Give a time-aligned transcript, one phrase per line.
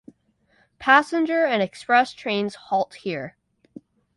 [0.79, 3.37] Passenger and Express trains halt here.